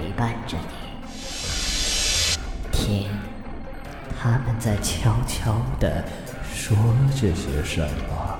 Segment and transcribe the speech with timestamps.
[0.00, 0.64] 陪伴着你。
[2.72, 3.10] 听，
[4.18, 6.02] 他们在悄悄地
[6.54, 6.74] 说
[7.14, 8.38] 着些什么？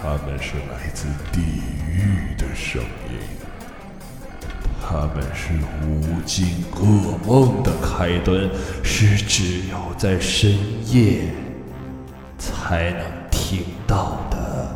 [0.00, 1.42] 他们是来自地
[1.86, 2.80] 狱的声
[3.10, 3.18] 音，
[4.80, 5.52] 他们是
[5.84, 8.48] 无尽噩梦的开端，
[8.82, 10.56] 是只有在深
[10.90, 11.24] 夜
[12.38, 14.74] 才能听到的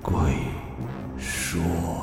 [0.00, 0.14] 鬼
[1.18, 1.97] 说。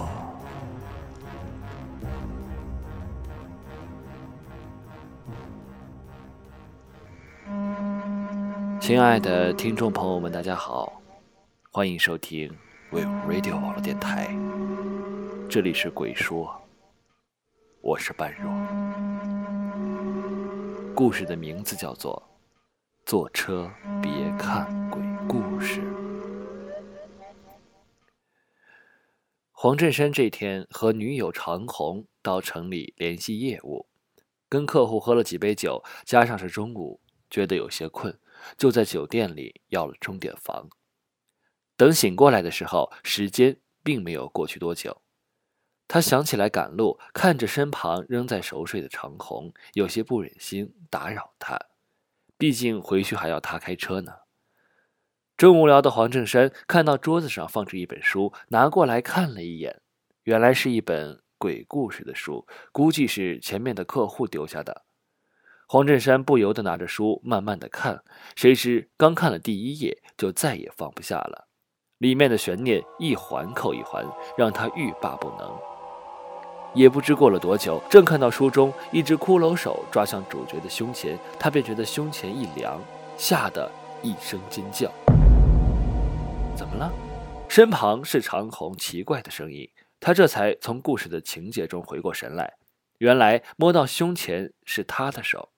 [8.86, 11.02] 亲爱的听众朋友们，大家好。
[11.72, 12.55] 欢迎收听
[12.91, 14.28] We Radio 网络电台，
[15.50, 16.55] 这里是鬼说，
[17.81, 18.52] 我是半若。
[20.94, 22.30] 故事的名字叫做
[23.09, 23.72] 《坐车
[24.03, 25.81] 别看鬼故事》。
[29.52, 33.88] 黄振山这天和女友长红到城里联系业务，
[34.47, 37.00] 跟客户喝了几杯酒，加上是中午，
[37.31, 38.16] 觉得有些困，
[38.57, 40.69] 就在酒店里要了钟点房。
[41.77, 45.01] 等醒过来的时候，时间并没有过去多久。
[45.88, 51.59] 他想起来赶路，看着身旁仍在熟睡的长虹，有些不忍心打扰他，
[52.38, 54.11] 毕竟回去还要他开车呢。
[55.38, 59.81] 正无聊的黄正山看到桌子上放着一本书，拿过来看了一眼，
[60.23, 64.84] 原来是一本鬼故事的书，估计是前面的客户丢下的。
[65.67, 68.03] 黄振山不由得拿着书慢慢的看，
[68.35, 71.47] 谁知刚看了第一页，就再也放不下了。
[71.97, 74.05] 里面的悬念一环扣一环，
[74.37, 75.51] 让他欲罢不能。
[76.75, 82.79] 也不知过了多久，正看到书中一只骷髅手抓向主角的胸前，他便觉得胸前一凉，
[83.17, 83.71] 吓得
[84.03, 84.91] 一声尖叫。
[86.55, 86.91] 怎么了？
[87.47, 92.53] 身旁是长虹奇怪的声音，他这才从故事的情节中回过神来。
[92.99, 95.49] 原来摸到胸前是他的手，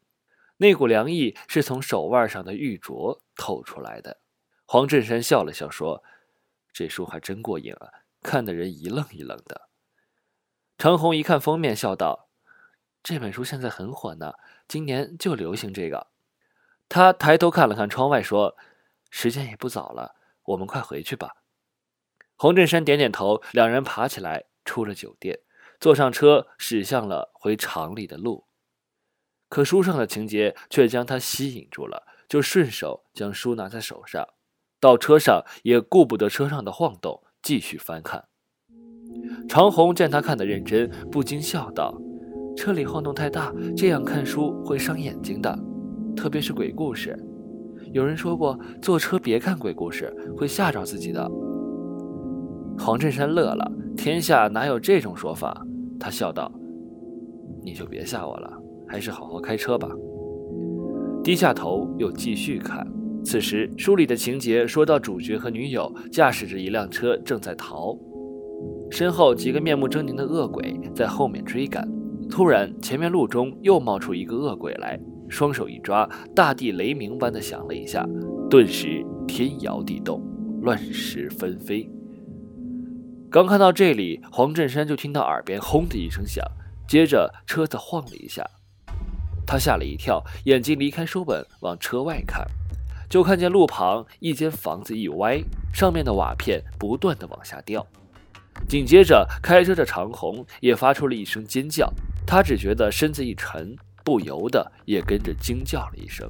[0.57, 4.19] 那股凉意是从手腕上的玉镯透出来的。
[4.65, 6.03] 黄振山笑了笑说。
[6.73, 7.89] 这书还真过瘾啊，
[8.21, 9.69] 看的人一愣一愣的。
[10.77, 12.29] 程红一看封面，笑道
[13.01, 14.35] ：“这本书现在很火呢，
[14.67, 16.11] 今年就流行这个。”
[16.87, 18.55] 他抬头看了看窗外，说
[19.09, 21.37] ：“时间也不早了，我们快回去吧。”
[22.37, 25.39] 洪振山点点头，两人爬起来出了酒店，
[25.79, 28.46] 坐上车驶向了回厂里的路。
[29.49, 34.27] 可书上的情节却将他吸引住了，就顺手将书拿在手上。
[34.79, 38.25] 到车上也顾不得车上的晃动，继续翻看。
[39.47, 41.97] 长虹见他看得认真，不禁笑道
[42.55, 45.57] ：“车里晃动太大，这样看书会伤眼睛的，
[46.15, 47.17] 特别是鬼故事。
[47.93, 51.27] 有人说过，坐车别看鬼故事，会吓着自己的。”
[52.77, 55.65] 黄振山乐了：“天下哪有这种说法？”
[55.99, 56.51] 他笑道
[57.63, 58.56] ：“你就别吓我了，
[58.87, 59.89] 还是好好开车吧。”
[61.23, 62.87] 低下头又继续看。
[63.23, 67.97] 此时，书里的情节说到，主角和女友驾驶着一辆车正在逃，
[68.89, 71.85] 身后几个面目狰狞的恶鬼在后面追赶。
[72.29, 78.07] 突然，前面路中又冒出一个恶鬼来，双手一抓，大地雷鸣般的响了一下，
[78.49, 80.21] 顿时天摇地动，
[80.61, 81.89] 乱石纷飞。
[83.29, 86.41] 刚看到这里，黄振山就听到耳边轰的一声响，
[86.87, 88.45] 接着车子晃了一下，
[89.47, 92.45] 他吓了一跳，眼睛离开书本，往车外看。
[93.09, 95.41] 就看见路旁一间房子一歪，
[95.73, 97.87] 上面的瓦片不断的往下掉。
[98.67, 101.89] 紧接着，开车的长虹也发出了一声尖叫，
[102.25, 103.73] 他只觉得身子一沉，
[104.03, 106.29] 不由得也跟着惊叫了一声。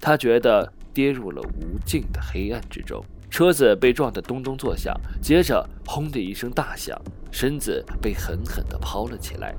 [0.00, 7.00] 他觉得跌入了无尽的黑暗之中，车子被撞得咚咚作响，接着轰的一声大响，
[7.30, 9.54] 身子被狠狠地抛了起来，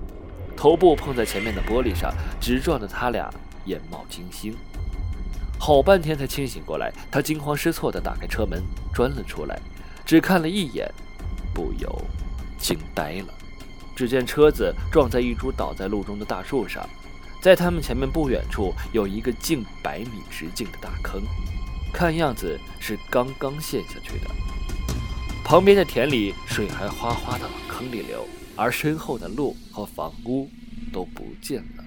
[0.57, 2.11] 头部碰在前面的玻璃上，
[2.41, 3.31] 直撞得他俩
[3.65, 4.55] 眼冒金星。
[5.59, 8.63] 好半天才清醒过来，他惊慌失措地打开车门，
[8.93, 9.59] 钻了出来，
[10.03, 10.91] 只看了一眼，
[11.53, 12.01] 不由
[12.57, 13.33] 惊呆了。
[13.95, 16.87] 只见车子撞在一株倒在路中的大树上，
[17.41, 21.21] 在他们前面不远处有一个近百米直径的大坑，
[21.93, 24.29] 看样子是刚刚陷下去的。
[25.43, 28.27] 旁边的田里水还哗哗地往坑里流，
[28.57, 30.49] 而身后的路和房屋
[30.91, 31.83] 都不见了，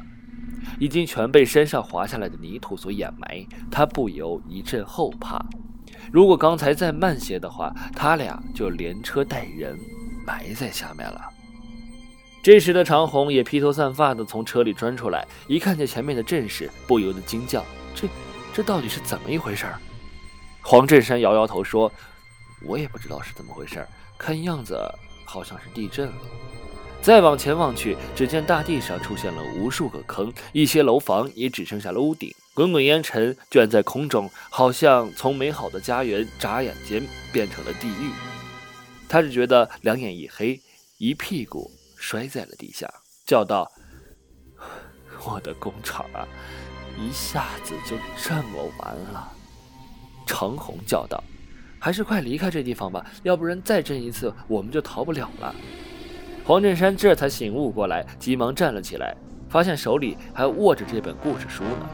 [0.79, 3.45] 已经全被山上滑下来的泥土所掩埋。
[3.71, 5.45] 他不由一阵后怕。
[6.13, 9.79] 如果刚才再慢些的话，他俩就连车带人
[10.27, 11.21] 埋在下面了。
[12.43, 17.63] 这时的长虹也披头散发地从车里钻出来，一看见前面的阵势，不由得惊叫
[17.95, 18.09] ：“这，
[18.55, 19.67] 这到底是怎么一回事？”
[20.63, 21.93] 黄振山摇摇头说
[22.65, 23.87] ：“我也不知道是怎么回事，
[24.17, 24.75] 看样子
[25.31, 26.15] 好像是地震了。”
[27.00, 38.11] 再往前望去，只见大地上出现了无数个坑，一些楼房也只剩下了屋顶，滚滚烟尘卷在空中，好像从美好的家园眨眼间变成了地狱。
[39.09, 40.61] 他只觉得两眼一黑，
[40.99, 41.71] 一屁股。
[42.03, 42.91] 摔在了地下，
[43.26, 43.71] 叫道
[45.29, 46.26] ：“我的工厂啊，
[46.99, 49.31] 一下子就这么完了！”
[50.26, 51.23] 长虹叫道
[51.81, 55.53] ：“还是快离开这地方吧，要不然再震一次，我们就逃不了了。”
[56.44, 59.17] 黄振山这才醒悟过来，急忙站了起来，
[59.49, 61.88] 发现手里还握着这本故事书呢。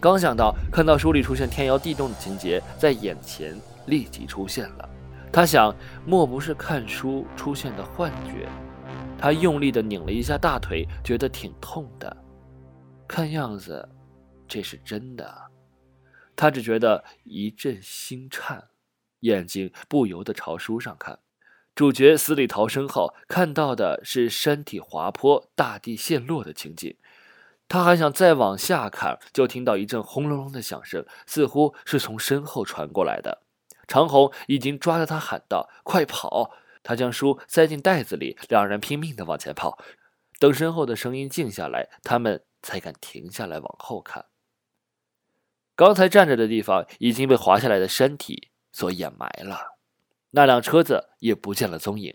[0.00, 3.56] 刚想到看到书里出现天摇地动的情节，在眼前
[3.86, 4.88] 立即出现了。
[5.32, 8.48] 他想，莫不是看书出现的幻觉？
[9.18, 12.14] 他用力地拧了一下大腿，觉得挺痛的。
[13.08, 13.88] 看样子，
[14.46, 15.34] 这是真的。
[16.36, 18.62] 他只觉得一阵心颤，
[19.20, 21.18] 眼睛不由得朝书上看。
[21.74, 26.96] 主角死里逃生后看到的是山体滑坡、大地陷落的情景。
[27.68, 33.42] 他还想再往下看，就听到一阵轰隆隆的响声，似乎是从身后传过来的。
[33.88, 36.52] 长虹已经抓着他喊道：“快跑！”
[36.82, 39.78] 他将书塞进袋子里，两人拼命地往前跑。
[40.38, 44.26] 等身后的声音静下来，他们才敢停下来往后看。
[45.74, 49.78] 刚才站着的地方已经被滑下来的山体所掩埋了，
[50.32, 52.14] 那辆车子也不见了踪影。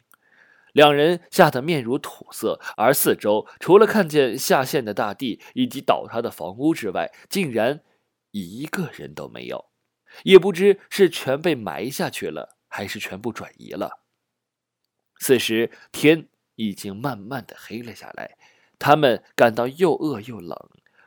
[0.73, 7.83] 两人吓得面如土色，而四周除了看见下陷的大地以及倒塌的房屋之外，竟然
[8.29, 9.71] 一个人都没有。
[10.23, 14.03] 也不知是全被埋下去了，还是全部转移了。
[15.19, 18.37] 此时天已经慢慢的黑了下来，
[18.77, 20.55] 他们感到又饿又冷，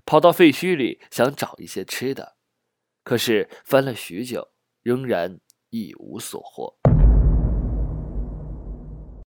[0.05, 2.35] 跑到废墟里想找一些吃的，
[3.05, 4.51] 可是翻了许久，
[4.83, 5.41] 仍然
[5.75, 6.84] 一无所获。